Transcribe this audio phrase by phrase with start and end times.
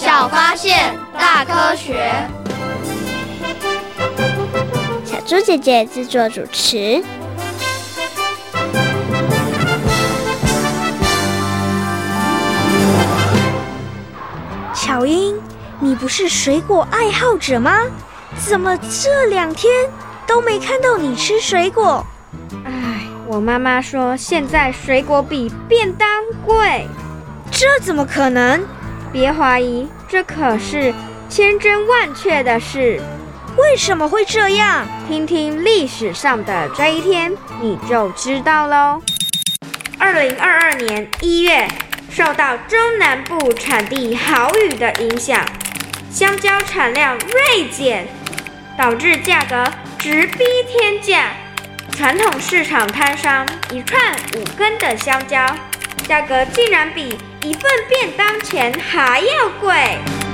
[0.00, 2.08] 小发现，大科学。
[5.04, 7.02] 小猪姐姐制作主持。
[14.72, 15.34] 小英，
[15.80, 17.80] 你不是水果爱好者吗？
[18.46, 19.90] 怎么这两天
[20.28, 22.06] 都没看到你吃水果？
[22.64, 26.08] 哎，我妈妈说现在水果比便当
[26.46, 26.86] 贵，
[27.50, 28.64] 这怎么可能？
[29.12, 30.94] 别怀疑，这可是
[31.28, 33.00] 千真万确的事。
[33.56, 34.86] 为什么会这样？
[35.08, 39.02] 听听历史上的这一天，你就知道喽。
[39.98, 41.68] 二零二二年一月。
[42.10, 45.46] 受到中南部产地豪雨的影响，
[46.10, 48.08] 香蕉产量锐减，
[48.76, 49.64] 导致价格
[49.98, 51.32] 直逼天价。
[51.92, 55.46] 传统市场摊商一串五根的香蕉，
[56.08, 57.16] 价格竟然比
[57.48, 60.27] 一份便当钱还要贵。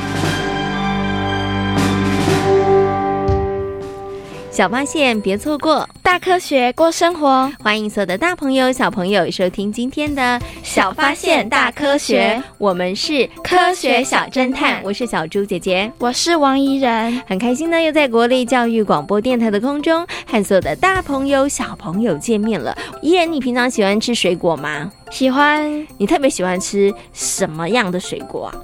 [4.55, 7.51] 小发现，别错过；大科学，过生活。
[7.61, 10.23] 欢迎所有的大朋友、小朋友收听今天的
[10.63, 14.81] 《小发现大科学》，我们是科学小侦探。
[14.85, 22.79] 我是小猪姐姐，我是王怡人，很开心呢，又在国立教育广播电台的空中和所有的大朋友、小朋友见面了。
[23.03, 24.89] 怡人，你平常喜欢吃水果吗？
[25.11, 25.85] 喜欢。
[25.99, 28.55] 你特别喜欢吃什么样的水果啊？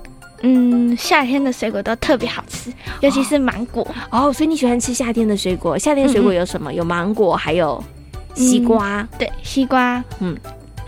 [0.42, 4.28] 嗯，夏天的水果都特别好吃，尤其是芒果哦。
[4.28, 5.78] 哦，所以你喜欢吃夏天的水果？
[5.78, 6.70] 夏天水果有什么？
[6.72, 7.83] 嗯、有芒果，还有
[8.34, 9.02] 西瓜。
[9.02, 10.02] 嗯、对，西瓜。
[10.20, 10.36] 嗯。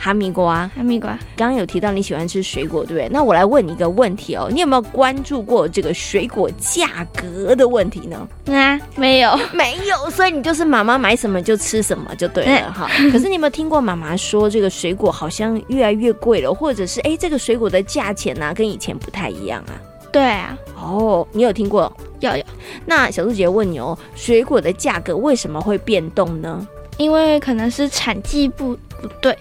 [0.02, 1.16] 哈密瓜，哈密瓜。
[1.36, 3.08] 刚刚有提到你喜欢吃水果，对不对？
[3.12, 8.28] 那我来问你一个问题哦，你有没有关注过这个水果价格的问题呢？
[8.46, 10.10] 啊，没有，没有。
[10.10, 12.90] 所以你就是妈妈买什么就吃什么就对了哈。
[13.12, 19.78] 可是你有没有听过妈妈说这个水果好像越来越贵了，或者是哎这个水果的价钱呢、啊、跟以前不太一样啊？
[20.10, 20.58] 对啊。
[20.74, 21.96] 哦，你有听过？
[22.18, 22.42] 有有。
[22.84, 26.66] 那小猪姐姐问你哦，水果的价格为什么会变动呢？
[26.96, 29.38] 因为可能是产季不不对。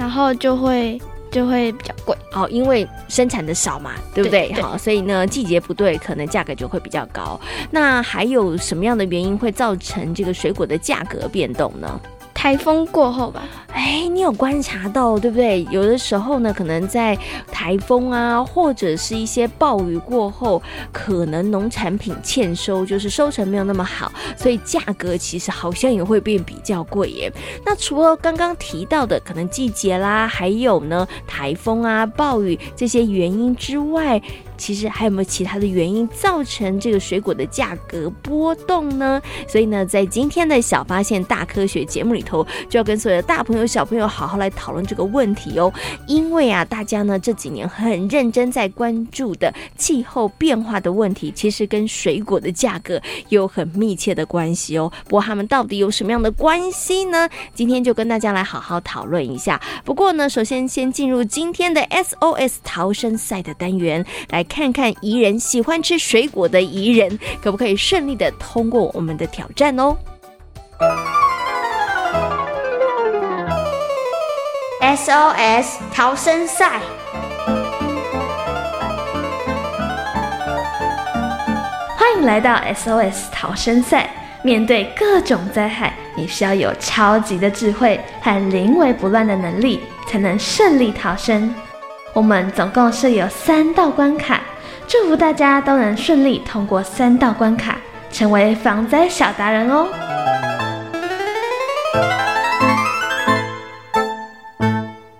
[0.00, 0.02] 嗯。
[0.02, 1.00] 然后就会
[1.30, 4.48] 就会比较贵哦，因为生产的少嘛，对不对？
[4.48, 7.38] 对对好，所以呢，季节不对，可能价格就会比较高。
[7.70, 12.00] 那还有什么样的原因会造成这个水果的价格变动呢？
[12.40, 15.62] 台风过后吧，哎，你有观察到对不对？
[15.70, 17.14] 有的时候呢，可能在
[17.52, 27.30] 台风啊，或者是一些暴雨过后，可能农产品欠收，就是收成没有那么好，所以价格其实好像也会变比较贵耶。
[27.62, 34.18] 那除了刚刚提到的可能季节啦，还有呢台风啊、暴雨这些原因之外，
[34.60, 39.20] 其实还有没有其他的原因造成这个水果的价格波动呢？
[39.48, 45.72] 所以呢，在今天的小发现大科学节目里头，就要跟所有的大朋友小朋友好好来讨论这个问题哦。
[46.06, 53.00] 因为啊，大家呢这几年很认真在关注的气候变化的问题，其实跟水果的价格
[53.30, 54.92] 有很密切的关系哦。
[55.04, 57.26] 不过他们到底有什么样的关系呢？
[57.54, 59.58] 今天就跟大家来好好讨论一下。
[59.86, 64.44] 不过呢，首先先进入今天的 SOS 逃生赛的单元来。
[64.50, 69.96] 看看宜人喜欢吃水果的宜人，可不可以顺利的通过我们的挑战哦
[74.82, 76.80] ？SOS 逃生赛，
[81.96, 84.10] 欢迎来到 SOS 逃生赛。
[84.42, 91.54] 面对各种灾害，你需要有超级的智慧和临危不乱的能力，才能顺利逃生。
[92.12, 94.40] 我们总共设有三道关卡，
[94.88, 97.76] 祝福大家都能顺利通过三道关卡，
[98.10, 99.86] 成为防灾小达人哦。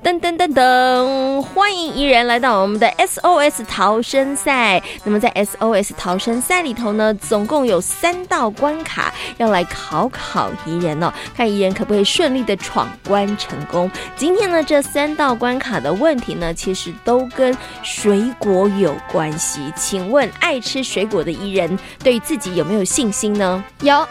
[0.02, 1.29] 噔噔噔噔！
[1.40, 4.82] 欢迎怡人来到我们的 SOS 逃生赛。
[5.04, 13.90] 那么在 SOS 逃生赛里头呢，总共有三道关卡要来考考怡人哦，看怡人可不可以顺利的闯关成功。
[14.16, 19.72] 今天呢，这三道关卡的问题呢，其实都跟水果有关系。
[19.76, 23.64] 请问爱吃水果的怡人，对自己有没有信心呢？
[23.80, 24.06] 有。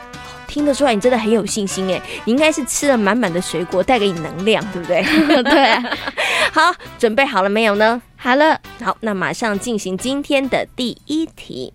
[0.50, 5.04] 听得出来你真的很有信心哎，你应该是吃了满满的水果带给你能量，对不对？
[5.44, 5.82] 对啊。
[6.52, 8.02] 好，准备好了没有呢？
[8.18, 8.60] 好了。
[8.84, 11.74] 好，那马上进行今天的第一题。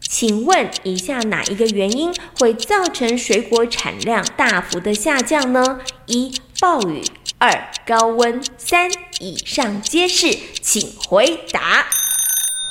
[0.00, 5.80] 请问以下哪一个原因会造成水果产量大幅的下降呢？
[6.04, 7.02] 一、暴雨；
[7.38, 8.90] 二、高温；三、
[9.20, 10.36] 以上皆是。
[10.60, 11.86] 请回答。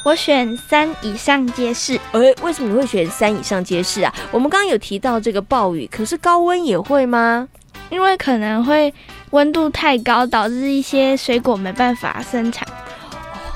[0.03, 1.95] 我选三，以上皆是。
[2.12, 4.12] 哎，为什么你会选三以上皆是啊？
[4.31, 7.48] 我们刚刚有提到这个暴雨，可是高温也会吗？
[7.92, 8.92] 因为可能会
[9.30, 12.68] 温度太高，导致一些水果没办法生产。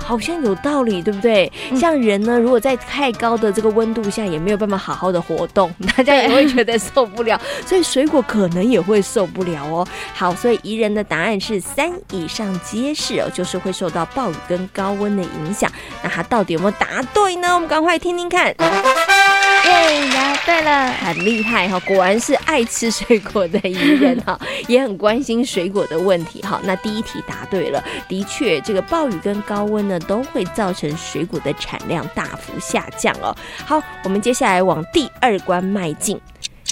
[0.06, 1.52] 好像有道理，对不对？
[1.72, 9.88] 嗯、像人呢，如果在太高的这个温度下，也没有办法好好的活动， 大家也会觉得受不了，所以水果可能也会受不了哦。
[10.14, 15.72] 好，所以宜人的答案是三以上皆是哦，就是会受到暴雨跟高温的影响。
[16.04, 17.56] 那他到底有没有答对呢？
[17.56, 18.48] 我们赶快听听看。
[18.48, 18.56] 耶，
[20.14, 21.80] 答对了，很厉害哈！
[21.80, 26.62] 果然是爱吃水果的宜人哈， 也很关心水果的问题哈。
[26.64, 33.36] 那第一题答对了，的确，这个暴雨跟高温呢，都会造成水果的产量大幅下降哦。
[33.66, 36.20] 好，我们接下来往第二关迈进。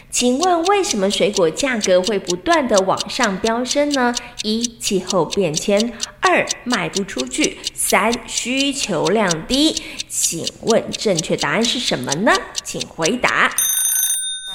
[0.10, 4.14] 请问为什么水果价格会不断的往上飙升呢？
[4.44, 5.80] 一、气候变迁；
[6.20, 9.75] 二、卖不出去；三、需求量低。
[10.08, 12.31] 请问正确答案是什么呢？
[12.64, 13.52] 请回答。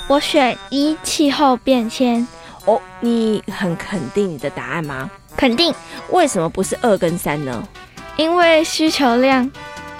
[0.07, 2.27] 我选一，气候变迁。
[2.65, 5.11] 哦，你很肯定你的答案吗？
[5.37, 5.75] 肯定。
[6.11, 7.67] 为什么不是二跟三呢？
[8.19, 9.49] 因为需求量，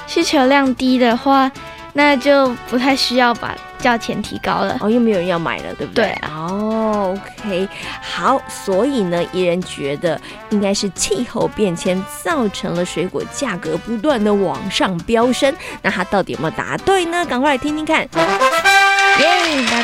[0.09, 1.51] 需求量低的话，
[1.93, 4.77] 那就不太需要把价钱提高了。
[4.81, 6.13] 哦，又没有人要买了，对不对？
[6.29, 7.69] 哦，OK，
[8.03, 10.21] 好，所以呢，依人觉得
[10.51, 15.55] 应该是气候变迁造成了水果价格不断的往上飙升。
[15.81, 17.25] 那他到底有没有答对呢？
[17.25, 18.09] 赶快来听听看。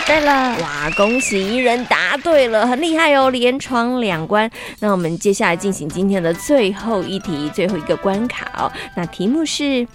[0.07, 0.57] 对了！
[0.61, 4.51] 哇，恭喜一人答对了，很厉害哦，连闯两关。
[4.81, 8.71] 那我们接下来进行今天的最后一题，最后一个关卡哦。
[8.97, 9.89] 那题目是：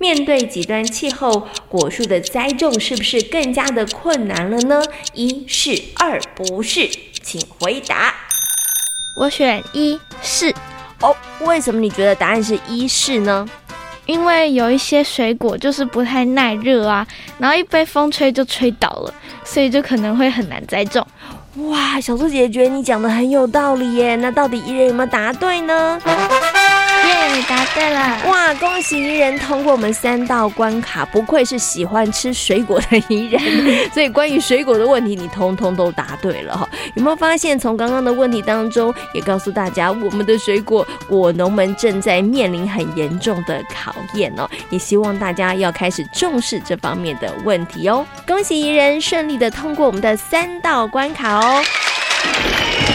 [0.00, 4.82] 面对极端气候，果树的栽种是不是更加的困难了呢？
[5.12, 6.90] 一是，二不是，
[7.22, 8.12] 请回答。
[9.16, 10.52] 我选一是。
[11.00, 13.48] 哦，为什么你觉得答案是一是呢？
[14.06, 17.06] 因为有一些水果就是不太耐热啊，
[17.38, 19.14] 然后一被风吹就吹倒了，
[19.44, 21.06] 所以就可能会很难栽种。
[21.68, 26.00] 哇，小猪姐姐觉得你讲的很有道理耶，那到底伊人有没有答对呢？
[27.06, 28.18] 耶，答对了！
[28.26, 33.40] 哇，恭喜怡人通过我们三道关卡，不愧是喜欢吃水果的怡人。
[33.92, 36.68] 所以关于水果的问题，你通通都答对了哈。
[36.94, 44.48] 有没有发现，从刚刚的问题当中，也告诉大家，我们的水果果农们正在面临很严重的考验哦。
[44.70, 48.06] 也希望大家要开始重视这方面的问题哦。
[48.26, 51.62] 恭喜怡人顺利的通过我们的三道关卡哦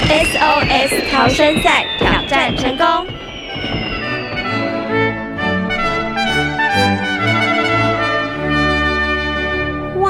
[0.10, 3.29] ！SOS 逃生赛挑战成功。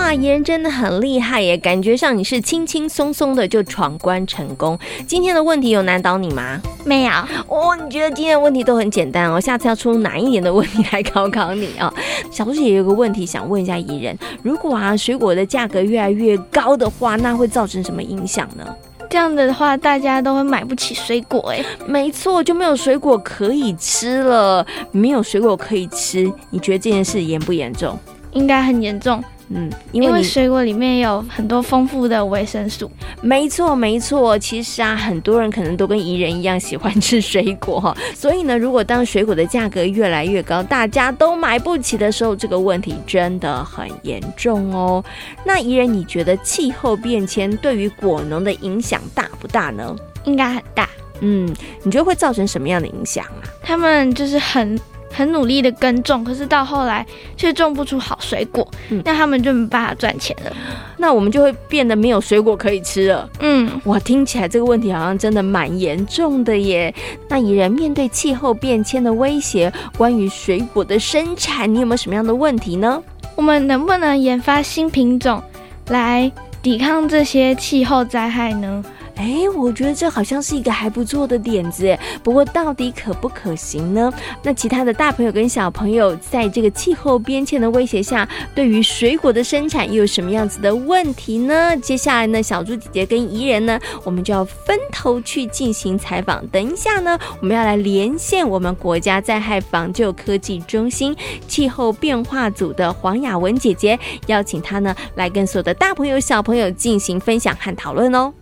[0.10, 1.56] 哇，宜人真的很厉害耶！
[1.56, 4.76] 感觉上你是轻轻松松的就闯关成功。
[5.06, 6.60] 今天的问题有难倒你吗？
[6.84, 7.12] 没有。
[7.48, 9.40] 哦，你觉得今天的问题都很简单哦？
[9.40, 11.94] 下次要出难一点的问题来考考你啊？
[12.32, 18.66] 小猪也有个问题想问一下怡人：如果啊水果的价格越来越高的话，那会造成什么影响呢？
[19.12, 21.64] 这样的话，大家都会买不起水果哎。
[21.86, 24.66] 没错，就没有水果可以吃了。
[24.92, 27.96] 没有水果可以吃，你觉得这件事严不严重？
[28.32, 29.24] 应该很严重。
[29.52, 32.90] 嗯，因为，水果里面有很多丰富的维生素。
[33.20, 34.38] 没错，没错。
[34.38, 37.98] 其实啊，很多人可能都跟怡人一样喜欢吃水果哈。
[38.14, 45.04] 所以呢，如果当水果的价格越来越高，大家都买不起的时候，这个问题真的很严重哦。
[45.44, 49.96] 那怡人，你觉得气候变迁对于果农的影响大不大呢？
[50.26, 50.88] 应该很大。
[51.22, 51.52] 嗯，
[51.82, 53.42] 你觉得会造成什么样的影响啊？
[53.64, 54.80] 他们就是很。
[55.12, 60.52] 很努力的耕种，可是到后来却种不出好水果，嗯，那他们就没办法赚钱了。
[60.98, 63.30] 那我们就会变得没有水果可以吃了。
[63.40, 66.94] 嗯，哇听起来这个问题好像真的蛮严重的耶。
[67.28, 73.02] 那以人面对气候变迁的威胁，关于水果的生产，你有没有什么样的问题呢？
[73.36, 75.42] 我们能不能研发新品种
[75.88, 76.30] 来
[76.62, 78.84] 抵抗这些气候灾害呢？
[79.20, 81.98] 哎，我觉得这好像是一个还不错的点子。
[82.24, 84.10] 不过到底可不可行呢？
[84.42, 91.76] 那其他的大朋友跟小朋友，在这个气候变迁的威胁下，对于水果的生产又有什么样子的问题呢？
[91.82, 96.48] 接下来呢，小猪姐姐跟怡人呢，我们就要分头去进行采访。
[96.48, 101.14] 等一下呢，我们要来连线我们国家灾害防救科技中心
[101.46, 108.34] 气候变化组的黄雅雯姐姐，邀请她呢来跟所有的大朋友小朋友进行分享和讨论哦。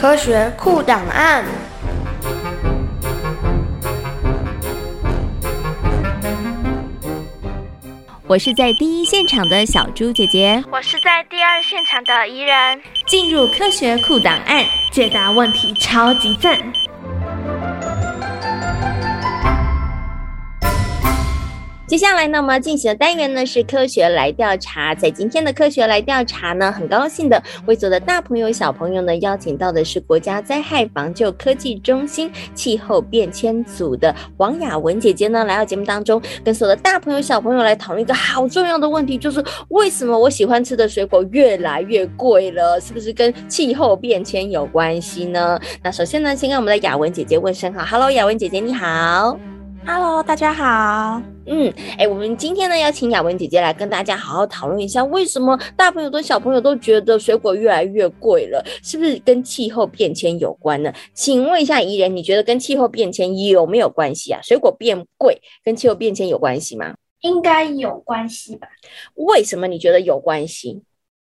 [0.00, 1.44] 科学酷档案。
[8.26, 12.80] 我是在第一现场的小猪姐姐，我是在第二现场的怡人。
[13.06, 16.58] 进入科学酷档案，解答问题超级赞。
[21.90, 24.94] 接下来呢，我们要进行的单元呢是科学来调查。
[24.94, 42.80] 在今天的科学来调查呢，很高兴的为所有的大朋友小朋友呢邀请到的是国家灾害防救科技中心气候变迁组的王雅文姐姐呢来到节目当中，跟所有的大朋友小朋友来讨论一个好重要的问题，就是为什么我喜欢吃的水果越来越贵了？
[42.80, 45.58] 是不是跟气候变迁有关系呢？
[45.82, 49.36] 那首先呢，先跟我们的雅文姐姐问声好，Hello，雅文姐姐你好。
[49.86, 51.20] Hello，大家好。
[51.46, 58.62] 嗯，哎，我们今天呢要请雅文姐姐来跟大家好好讨论一下，为什么大朋友跟小朋友都觉得水果越来越贵了？
[58.82, 60.92] 是不是跟气候变迁有关呢？
[61.14, 64.40] 请问一下怡人，你觉得跟气候变迁有没有关系啊？
[64.42, 66.94] 水果变贵跟气候变迁有关系吗？
[67.22, 68.68] 应该有关系吧？
[69.14, 70.82] 为什么你觉得有关系？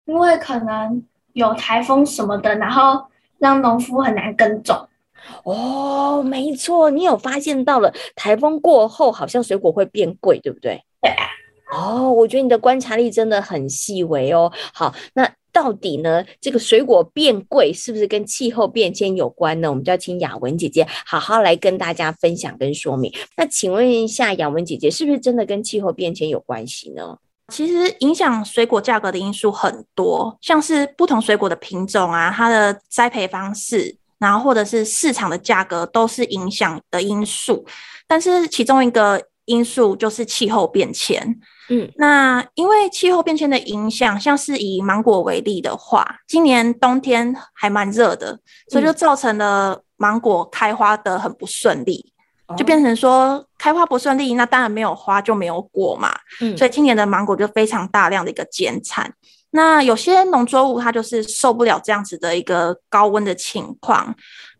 [0.07, 3.05] 因为可能有台风什么的，然后
[3.39, 4.89] 让农夫很难耕种。
[5.45, 10.83] 哦，没错，你有发现到了，台风过后好像水果会变贵，对不对？
[11.01, 11.27] 对啊。
[11.73, 14.53] 哦，我觉得你的观察力真的很细微哦。
[14.73, 19.69] 好，那到底呢，这个水果变贵是不是跟气候变迁有关呢？
[19.69, 23.13] 我们就要请雅文姐姐好好来跟大家分享跟说明。
[23.37, 27.19] 那请问一下，雅文姐姐是不是真的跟气候变迁有关系呢？
[27.53, 33.97] 其实影响水果价格的因素很多，像是不同水果的品种啊，它的栽培方式。
[34.27, 37.65] 然后或者是市场的价格都是影响的因素，
[38.09, 41.39] 但是其中一个因素就是气候变迁。
[41.69, 48.37] 嗯，那因为气候变迁的影响，像是以芒果为例的话，今年冬天还蛮热的，
[48.69, 52.13] 所以就造成了芒果开花的很不顺利，
[52.49, 56.13] 嗯，就变成说开花不顺利，那当然没有花就没有果嘛。
[56.41, 59.13] 嗯，所以今年的芒果就非常大量的一个减产。
[59.57, 64.15] 那有些农作物它就是受不了这样子的一个高温的情况，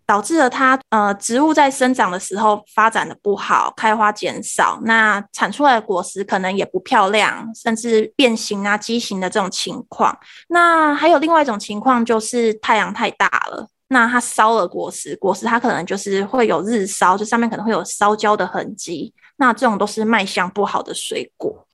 [0.07, 10.17] 导致了它呃植物在生长的时候发展的不好，开花减少，那产出来的果实可能也不漂亮，甚至变形啊、畸形的这种情况。
[10.49, 21.66] 那还有另外一种情况就是太阳太大了，那它烧了果实，果实它可能就是会有日烧，就上面可能会有烧焦的痕迹，那这种都是卖相不好的水果。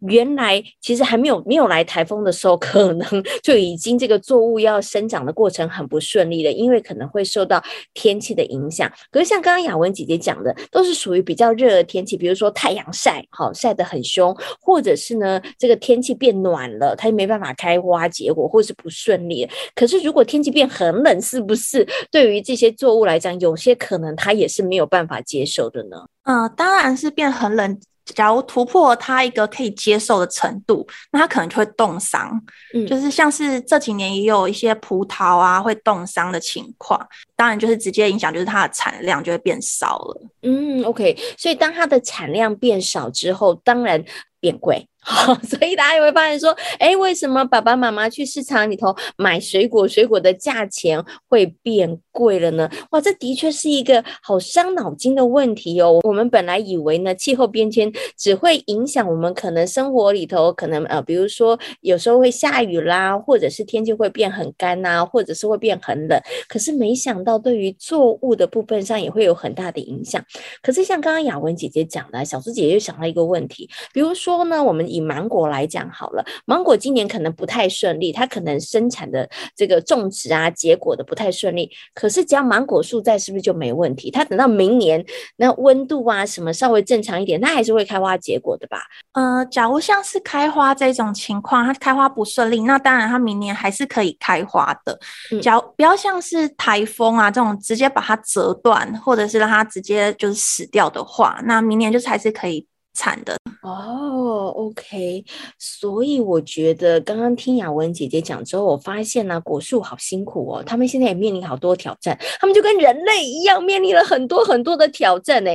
[0.00, 3.06] 原来其实还没有没有来台风的时候，可能
[3.42, 7.62] 就已经这个作物要生长的过程很不顺利了，因为可能会受到
[7.94, 8.90] 天气的影响。
[9.10, 19.48] 可是像刚刚雅文姐姐讲的，都是属于比较热的天气，比如说太阳晒，好晒得很凶，或者是呢这个天气变暖了，它也没办法开花结果，或是不顺利。
[19.74, 25.96] 可是如果天气变很冷，是不是 对于这些作物来讲，有些可能它也是没有办法接受的呢？
[26.24, 27.78] 嗯、当然是变很冷。
[28.14, 32.40] 假如突破它一个可以接受的程度，那它可能就会冻伤。
[32.74, 37.00] 嗯，就是像是这几年也有一些葡萄啊会冻伤的情况，
[37.34, 40.22] 当然就是直接影响就是它的产量就会变少了。
[40.42, 44.04] 嗯，OK，所以当它的产量变少之后，当然
[44.38, 44.88] 变贵。
[45.08, 52.70] 好， 所以大家也会发现说，哎，为什么爸爸妈妈去市场里头买水果，水果的价钱会变贵了呢？
[52.92, 56.00] 哇，这的确是一个好伤脑筋的问题哦。
[56.02, 66.18] 我们本来以为呢，气候变迁只会影响我们可能生活里头，可能呃，比如说有时候会下雨啦，或者是天气会变很干呐，或者是会变很冷。
[66.48, 70.24] 可是没想到，对于作物的部分上也会有很大的影响。
[70.62, 81.70] 可是像刚刚雅文姐姐讲的，小猪姐姐又想到一个问题，比如说呢，我们以芒果来讲好了，芒果今年可能不太顺利，它可能生产的这个种植啊，结果的不太顺利。
[81.92, 84.10] 可是只要芒果树在，是不是就没问题？
[84.10, 85.04] 它等到明年
[85.36, 88.82] 那温度啊什么稍微正常一点，它还是会开花结果的吧？
[89.12, 94.98] 呃，假如像是开花这种情况，它开花不顺利，那当然它明年还是可以开花的。
[95.40, 102.66] 假如不要像是台风啊这种直接把它折断，或者是让它直接就是死掉的话，那明年就是还是可以。
[102.96, 103.36] 惨的。
[103.62, 105.22] 哦，OK，
[105.58, 115.50] 所以我觉得刚刚听雅文姐姐讲之后，我发现呢、啊，果树好辛苦哦，他们现在也面临好多挑战，他们就跟人类一样，面临了很多很多的挑战呢。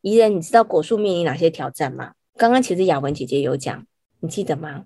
[0.00, 2.12] 怡人，你知道果树面临哪些挑战吗？
[2.36, 3.84] 刚刚其实雅文姐姐有讲，
[4.20, 4.84] 你记得吗？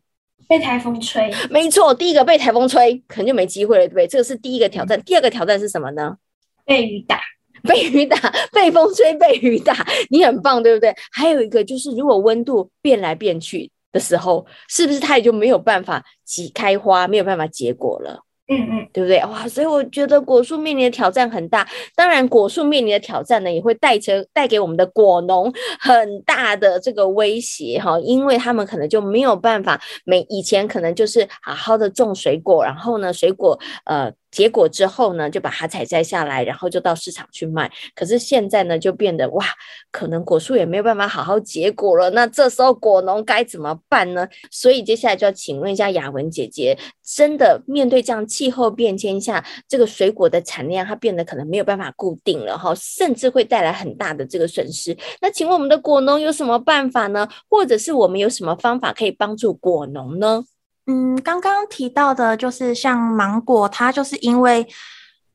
[0.49, 4.07] 被台风吹，没错，第一个被台风吹，可能就没机会了，对不对？
[4.09, 5.01] 这个是第一个挑战。
[5.03, 6.17] 第二个挑战是什么呢？
[6.65, 7.21] 被雨打。
[7.69, 8.17] 被雨打，
[8.53, 9.75] 被风吹，被雨打，
[10.11, 10.95] 你很棒，对不对？
[11.13, 18.21] 还有一个就是，如果温度变来变去的时候，是不是它也就没有办法挤开花，没有办法结果了？
[18.53, 19.19] 嗯嗯，对不对？
[19.27, 21.69] 哇，所以我觉得果树面临的挑战很大。
[21.95, 34.11] 当然，果树面临的挑战呢，也会带成带给我们的果农很大的这个威胁哈，因为他们可能就没有办法，每以前可能就是好好的种水果，然后呢，水果呃。
[34.31, 37.71] 结果之后呢，就把它采摘下来，然后就到市场去卖。
[37.95, 39.45] 可是现在呢，就变得哇，
[39.91, 42.11] 可能果树也没有办法好好结果了。
[42.11, 44.29] 那这时候果农该怎么办呢？
[44.51, 54.97] 所以接下来就要请问一下雅文姐姐，真的面对这样气候变迁下，这个水果的产量它变得可能没有办法固定了哈，甚至会带来很大的这个损失。
[55.21, 57.29] 那请问我们的果农有什么办法呢？
[57.49, 60.45] 或者是我们有什么方法可以帮助果农呢？
[60.91, 64.67] 嗯，刚刚提到的就是像芒果，它就是因为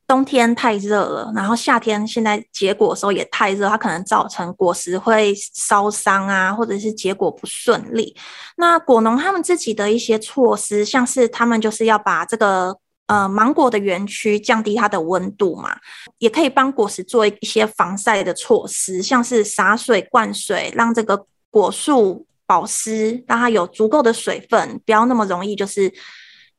[0.06, 8.14] 冬天太热了，然后夏天现在结果的时候也太热，它可能造成果实会烧伤啊，或者是结果不顺利。
[8.58, 15.78] 那果农他们自己的一些措施，像是他们就是要把这个呃芒果的园区降低它的温度嘛，
[16.18, 22.28] 也可以帮果实做一些防晒的措施，像是洒水、灌水，让这个果树。
[22.46, 25.92] 保湿，让它有足够的水分，不要那么容易就是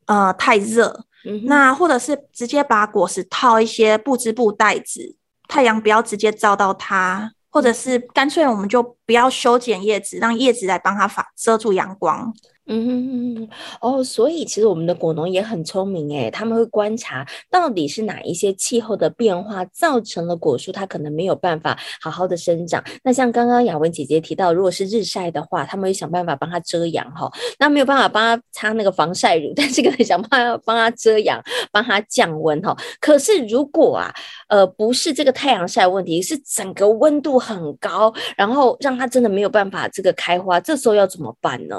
[0.06, 1.04] 呃太热。
[1.24, 5.16] 嗯、那或者是直接把果实套一些布织布袋子，
[5.48, 12.32] 太阳不要直接照到它，或者是干脆我们就不要修剪叶子，让叶子来帮它反遮住阳光。
[12.68, 13.48] 嗯
[13.80, 22.82] 哦，所以其实我们的果农也很聪明诶，他们会观察到底是哪一些气候的变化造成了果树它可能没有办法好好的生长。
[23.04, 27.30] 那像刚刚雅文姐姐提到，如果是日晒的话，他们会想办法帮它遮阳哈。
[27.58, 32.76] 那没有办法帮它擦那个防晒乳， 但是可以想办法帮它遮阳，帮它降温哈。
[33.00, 34.12] 可是如果啊，
[34.48, 41.76] 呃，不是这个太阳晒问题，是整个温度很高，然后让它真的没有办法这个开花，这时候要怎么办呢？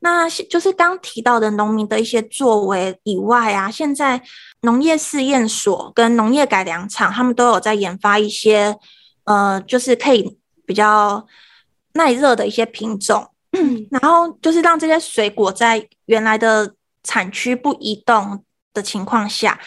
[0.00, 4.22] 那那就是刚提到的农民的一些作为以外啊，现在
[4.60, 8.76] 农业试验所跟农业改良场，他们都有在研发一些，
[9.24, 11.26] 呃，就是可以比较
[11.94, 13.28] 耐热的一些品种，
[13.90, 19.58] 然后就是让这些水果在原来的产区不移动的情况下。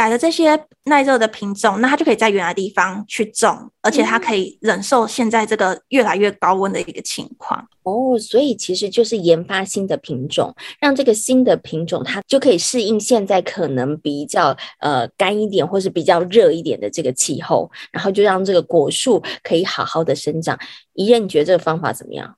[0.00, 7.68] 改了这些耐热的品种，那它就可以在原来的地方去种，而且它可以忍受现在这个越来越高温的一个情况。
[7.82, 20.58] 哦，所以其实就是研发新的品种，让这个新的品种它就可以适应现在可能比较呃干一点或是比较热一点的这个气候，然后就让这个果树可以好好的生长。
[20.94, 22.34] 怡任，你觉得这个方法怎么样？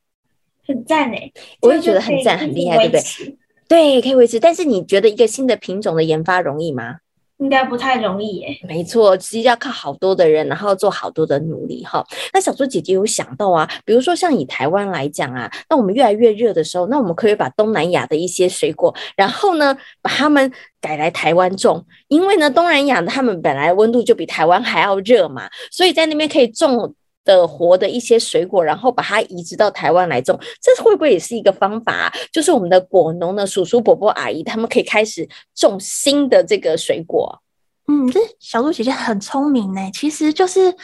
[0.66, 3.38] 很赞诶，我也觉得很赞，很厉害，对不对？
[3.68, 4.40] 对，可以维持。
[4.40, 6.96] 但是你觉得一个新的品种的研发容易吗？
[7.42, 8.58] 应该不太容易耶。
[8.68, 12.04] 没错，其实要靠好多的人，然后做好多的努力哈。
[12.32, 20.50] 那小猪姐姐有想到啊，比如说像以台湾来讲啊，那我们越来越热的时候，那我们可以把东南亚的一些水果，然后呢，把它们
[20.80, 26.94] 改来台湾种，因为呢，东南亚他们本来温度就比台湾还要热嘛，所以在那边可以种。
[27.24, 32.12] 的活的一些水果，然后把它移植到台湾来种，这会不会也是一个方法？
[32.32, 37.40] 就是我们的果农的叔叔伯伯阿姨，他们可以开始种新的这个水果。
[37.88, 39.90] 嗯，这小鹿姐姐很聪明呢。
[39.92, 40.74] 其实就是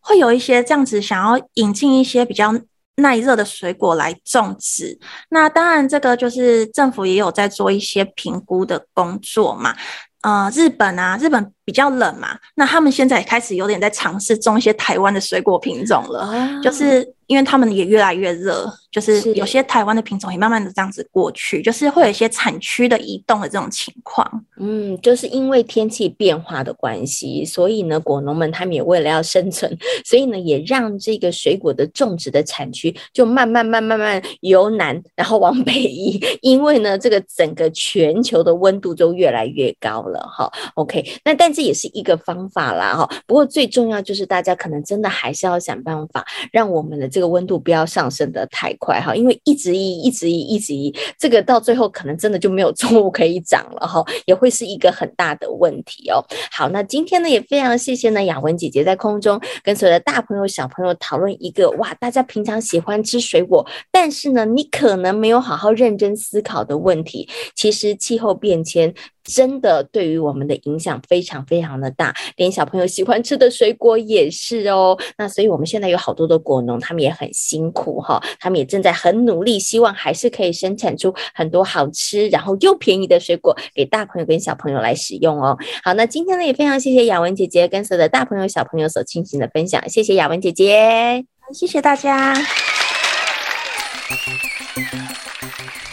[0.00, 2.54] 会有一些这样子想要引进一些比较
[2.96, 4.98] 耐热的水果来种植。
[5.28, 9.76] 那当然，这个就是政府也有在做一些评估的工作嘛。
[10.22, 17.14] 呃，日本啊，日本比较冷嘛，那他们现在也开始有点在尝试种一些台湾的水果品种了，啊、就是。
[17.26, 24.26] 因为他们也越来越热，就是有些台湾的品种也慢慢的这样子过去，就是会有一些产区的移动的这种情况。
[24.58, 40.50] 嗯，就是因为天气变化的关系，所以呢，果农们他们也为了要生存，所以呢，也让这个水果的种植的产区就慢慢慢慢慢由南然后往北移，因为呢，这个整个全球的温度都越来越高了哈。
[40.76, 43.08] OK，那但这也是一个方法啦哈。
[43.26, 47.10] 不过最重要就是大家可能真的还是要想办法让我们的。
[47.16, 56.24] 这个温度不要上升的太快哈，因为一直移，一直移，一直移，这个到最后可能真的就没有作物可以长了哈，也会是一个很大的问题哦。
[56.50, 68.94] 好，那今天呢也非常谢谢呢雅文姐姐在空中跟所有的大朋友小朋友讨论一个哇，大家平常喜欢吃水果，但是呢你可能没有好好认真思考的问题，其实气候变迁。
[69.26, 74.96] 真的对于我们的影响非常非常的大，连小朋友喜欢吃的水果也是哦。
[75.18, 85.58] 那所以我们现在有好多的果农，他们也很辛苦哈，他们也正在很努力，希望还是可以生产出很多好吃然后又便宜的水果给大朋友跟小朋友来使用哦。
[85.82, 92.34] 好，那今天呢也非常谢谢雅文姐姐跟所有的大朋友小朋友所进行的分享，谢谢雅文姐姐，谢谢大家。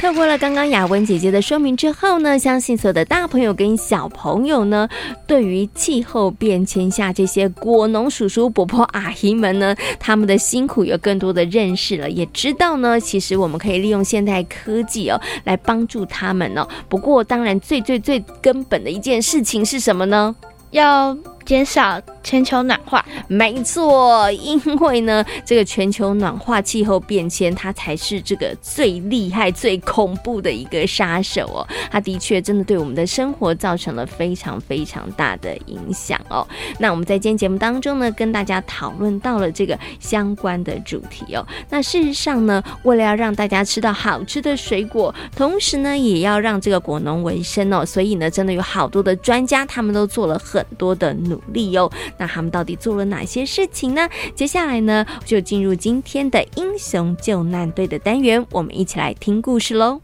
[0.04, 4.90] 透过了刚刚雅文姐姐的说明之后呢，相信所有的大朋友跟小朋友呢，
[5.26, 16.68] 对于气候变迁下这些果农叔叔伯伯阿姨们呢，他们的辛苦有更多的认识了，也知道呢，其实我们可以利用现代科技哦，来帮助他们哦。
[16.90, 20.36] 不过，当然最最最根本的一件事情是什么呢？
[20.72, 31.68] 要减少全球暖化，没错，因为呢，这个全球暖化、气候变迁，它才是这个最厉害、最恐怖的一个杀手哦。
[31.92, 36.48] 它的确真的对我们的生活造成了非常非常大的影响哦。
[36.80, 41.46] 那我们在今天节目当中呢，跟大家讨论到了这个相关的主题哦。
[41.70, 51.90] 那事实上呢，为了要让大家吃到好吃的水果，同时呢，也要让这个果农为生哦，所以呢，真的有好多的专家，他们都做了很多的努力哦。
[52.18, 54.08] 那他们到底做了哪些事情呢？
[54.36, 60.02] 接下来呢，就进入今天的英雄救难队的单元，我们一起来听故事喽。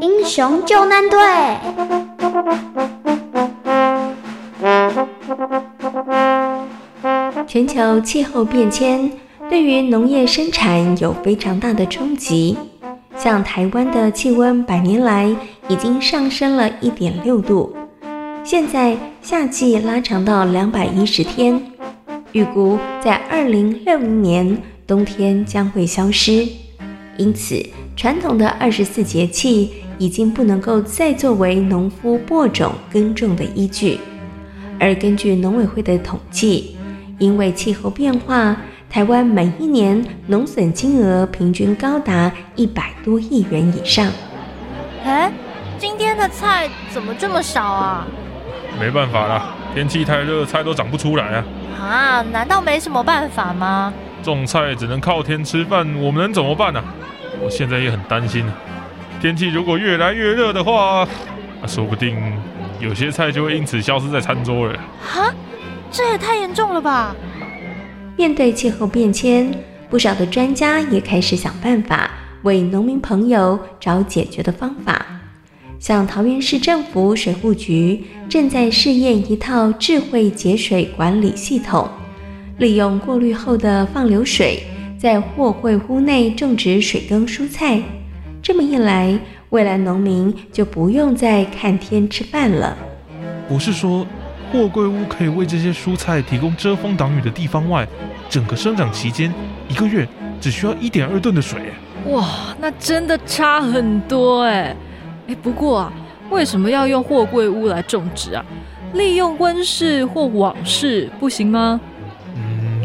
[0.00, 1.18] 英雄救难队。
[7.46, 9.10] 全球气候变迁
[9.48, 12.56] 对于农业生产有非常大的冲击。
[13.18, 15.28] 像台湾的气温百年来
[15.68, 17.74] 已经上升了一点六度，
[18.44, 21.60] 现在夏季拉长到两百一十天，
[22.30, 26.46] 预估在二零六零年冬天将会消失，
[27.16, 27.60] 因此
[27.96, 33.98] 传统的二十四节气已经不能够再作为农夫播种耕种的依据，
[34.78, 36.76] 而根据农委会的统计，
[37.18, 38.56] 因为气候变化。
[38.90, 44.10] 台湾每一年农损金额平均高达一百多亿元以上。
[45.04, 45.30] 哎，
[45.76, 48.06] 今天的菜怎么这么少啊？
[48.80, 51.44] 没办法啦，天气太热，菜都长不出来啊。
[51.78, 53.92] 啊，难道没什么办法吗？
[54.22, 56.82] 种菜只能靠天吃饭，我们能怎么办呢？
[57.40, 58.50] 我现在也很担心，
[59.20, 62.16] 天气如果越来越热的话，啊，说不定
[62.80, 64.78] 有些菜就会因此消失在餐桌了。
[64.98, 65.30] 哈，
[65.90, 67.14] 这也太严重了吧！
[68.18, 69.48] 面对气候变迁，
[69.88, 72.10] 不少的专家也开始想办法
[72.42, 75.06] 为农民朋友找解决的方法。
[75.78, 81.88] 像桃园市政府水护局正在试验一套智慧节水管理系统，
[82.58, 84.64] 利用过滤后的放流水，
[84.98, 87.80] 在货柜屋内种植水耕蔬菜。
[88.42, 89.16] 这么一来，
[89.50, 92.76] 未来农民就不用再看天吃饭了。
[93.48, 94.04] 不是说，
[94.50, 97.86] 货柜屋可以为这些蔬菜提供遮风挡雨的地方外，
[98.28, 99.32] 整个生长期间
[99.68, 100.08] 一个月
[100.40, 101.72] 只需要一点二吨的水。
[102.06, 102.26] 哇，
[102.58, 104.74] 那真的差很多哎！
[105.26, 105.92] 哎，不过啊，
[106.30, 108.44] 为什么要用货柜屋来种植啊？
[108.94, 111.78] 利用温室或网室不行吗？
[112.34, 112.80] 嗯，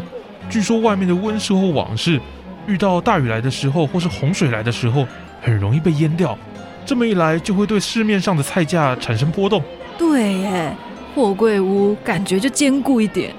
[0.49, 2.19] 据说外面的温室或网室
[2.67, 5.07] 遇到大雨来的时候，或是洪水来的时候，
[5.41, 6.37] 很容易被淹掉。
[6.85, 9.63] 这么一来，就会对市面上的菜价产生波动。
[9.97, 10.75] 对耶。
[11.13, 13.33] 货柜屋感觉就坚固一点。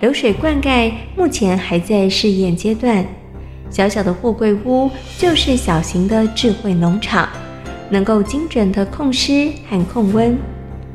[0.00, 3.04] 流水灌溉目前还在试验阶段，
[3.70, 7.28] 小小的货柜屋就是小型的智慧农场，
[7.88, 10.36] 能够精准的控湿和控温。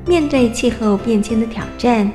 [0.05, 2.11] 面对气候变迁的挑战，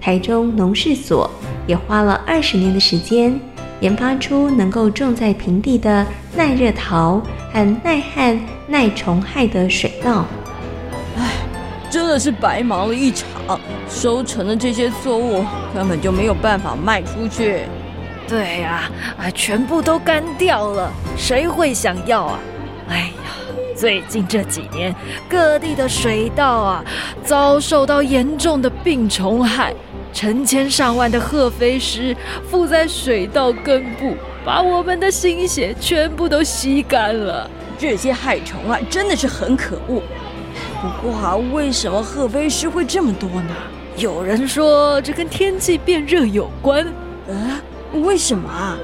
[0.00, 1.30] 台中农事所
[1.66, 3.38] 也花了二十年的时间，
[3.80, 7.20] 研发出能够种在平地的耐热陶
[7.52, 10.26] 和耐旱耐虫害的水稻。
[12.14, 17.62] 真的是白忙了一场，收成的这些作物根本就没有办法卖出去。
[18.28, 22.38] 对呀，啊，全部都干掉了，谁会想要啊？
[22.88, 23.32] 哎呀，
[23.76, 24.94] 最近这几年
[25.28, 26.84] 各地的水稻啊，
[27.24, 29.74] 遭受到严重的病虫害，
[30.12, 32.16] 成千上万的褐飞虱
[32.48, 37.50] 附在水稻根部，把我们的心血全部都吸干了。
[37.76, 40.00] 这些害虫啊，真的是很可恶。
[40.84, 43.54] 不过啊，为什么褐飞虱会这么多呢？
[43.96, 46.86] 有人说这跟天气变热有关。
[47.26, 47.58] 呃，
[48.00, 48.76] 为什么啊？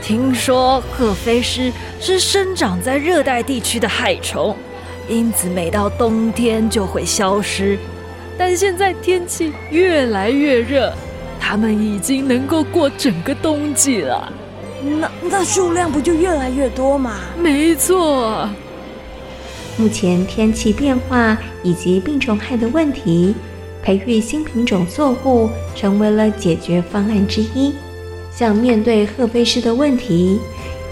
[0.00, 4.56] 听说褐飞狮是生长在热带地区的害虫，
[5.08, 7.76] 因此每到冬天就会消失。
[8.38, 10.92] 但现在天气越来越热，
[11.40, 14.32] 它们已经能够过整个冬季了。
[15.00, 17.16] 那那数量不就越来越多吗？
[17.36, 18.48] 没错。
[19.76, 23.34] 目前天气变化以及病虫害的问题，
[23.82, 27.72] 培育新品种作物成为了解决方案之一。
[28.30, 30.38] 像面对褐飞狮的问题，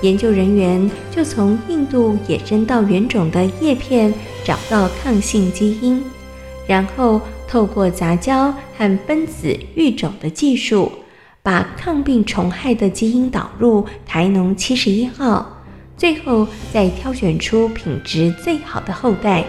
[0.00, 4.12] 研究人员就从印度野生稻原种的叶片
[4.44, 6.02] 找到抗性基因，
[6.66, 10.90] 然后透过杂交和分子育种的技术，
[11.42, 15.57] 把抗病虫害的基因导入台农七十一号，
[15.98, 19.44] 最后再挑选出品质最好的后代。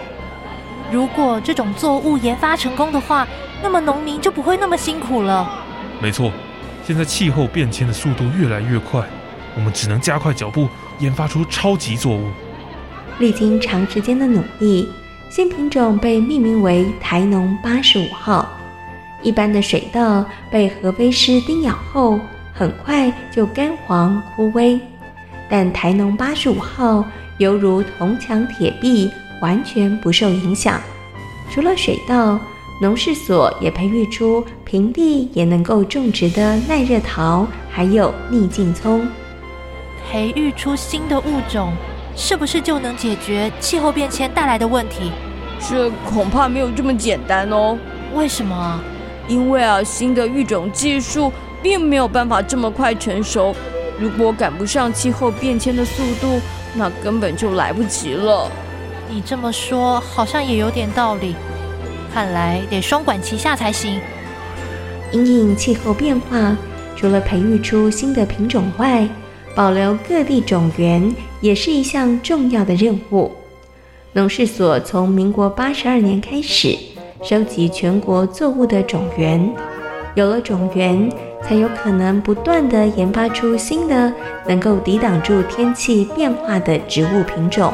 [0.92, 3.26] 如果这种作物研发成功的话，
[3.62, 5.48] 那么农民就不会那么辛苦了。
[6.02, 6.30] 没错。
[6.82, 9.00] 现在气候变迁的速度越来越快，
[9.54, 10.66] 我们只能加快脚步，
[10.98, 12.28] 研发出超级作物。
[13.20, 14.88] 历经长时间的努力，
[15.30, 18.50] 新品种被命名为台农八十五号。
[19.22, 22.18] 一般的水稻被合肥师叮咬后，
[22.52, 24.80] 很快就干黄枯萎，
[25.50, 27.04] 但台农八十五号
[27.38, 29.10] 犹如铜墙铁壁，
[29.42, 30.80] 完全不受影响。
[31.50, 32.38] 除了水稻，
[32.80, 39.06] 农事所也培育出平地也能够种植的耐热桃，还有逆境葱。
[40.08, 41.72] 培育出新的物种，
[42.16, 45.10] 是不是就能解决气候变迁带来的问题？
[45.68, 47.76] 这恐怕没有这么简单哦。
[48.14, 48.80] 为什么？
[49.28, 51.32] 因为啊，新的育种技术
[51.62, 53.54] 并没有办法这么快成熟。
[54.00, 56.40] 如果赶不上气候变迁的速度，
[56.74, 58.50] 那根本就来不及了。
[59.10, 61.36] 你这么说，好像也有点道理。
[62.12, 64.00] 看来得双管齐下才行。
[65.12, 66.56] 因应气候变化，
[66.96, 69.06] 除了培育出新的品种外，
[69.54, 73.30] 保留各地种源也是一项重要的任务。
[74.12, 76.76] 农事所从民国八十二年开始
[77.22, 79.52] 收集全国作物的种源，
[80.14, 81.10] 有了种源，
[81.42, 84.12] 才有可能不断的研发出新的
[84.46, 87.72] 能够抵挡住天气变化的植物品种。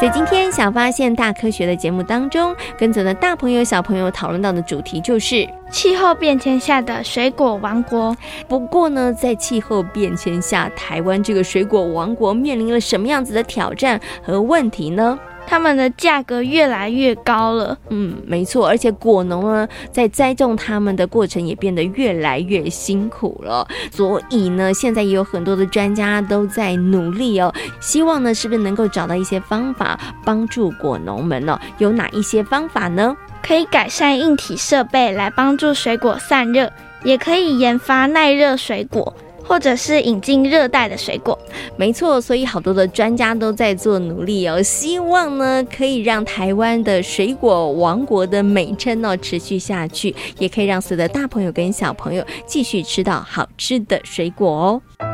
[0.00, 8.16] 在今天小发现大科学的节目当中，跟着的大朋友小朋友讨论到的主题就是气候变迁下的水果王国。
[8.48, 15.18] 不过呢，在气候变迁下，台湾这个水果王国面临了什么样子的挑战和问题呢？
[15.50, 17.76] 它们的价格越来越高了。
[17.88, 23.66] 嗯，没错，而且果农呢，在栽种它们的过程也变得越来越辛苦了。
[23.90, 31.58] 所以呢，现在也有很多的专家都在努力哦，希望呢，是不是能够找到一些方法帮助果农们呢？
[31.78, 33.16] 有哪一些方法呢？
[33.42, 36.70] 可以改善硬体设备来帮助水果散热，
[37.02, 39.12] 也可以研发耐热水果。
[39.50, 41.36] 或者是引进热带的水果，
[41.76, 55.09] 没错，所以好多的专家都在做努力哦，希望呢可以让台湾的水果王国的美称呢持续下去，也可以让所有的大朋友跟小朋友继续吃到好吃的水果哦。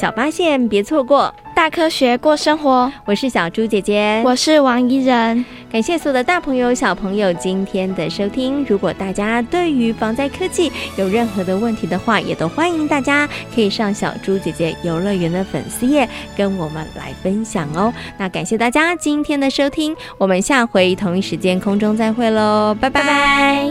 [0.00, 1.34] 小发现，别错过。
[1.54, 5.44] 大科学过生活，我是小猪姐姐，我是王怡人。
[5.70, 8.64] 感谢所有的大朋友、小朋友今天的收听。
[8.66, 17.92] 如果大家对于防灾科技有任何的问题的话，也都欢迎大家可以上小猪姐姐游乐园的粉丝页跟我们来分享哦。
[18.16, 23.70] 那感谢大家今天的收听，我们下回同一时间空中再会喽，拜拜。